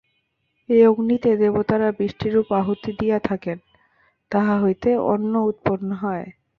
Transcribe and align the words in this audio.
এই 0.69 0.81
অগ্নিতে 0.87 1.31
দেবতারা 1.37 1.89
বৃষ্টিরূপ 1.91 2.47
আহুতি 2.53 2.91
দিয়া 2.99 3.17
থাকেন, 3.19 3.57
তাহা 4.31 4.55
হইতে 4.61 4.89
অন্ন 5.07 5.33
উৎপন্ন 5.43 5.89
হয়। 6.01 6.25